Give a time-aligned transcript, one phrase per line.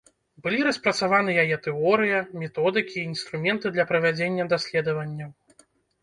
[0.45, 5.29] Былі распрацаваны яе тэорыя, методыкі і інструменты для правядзення даследаванняў.